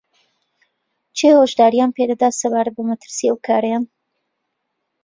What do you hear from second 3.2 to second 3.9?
ئەو کارەیان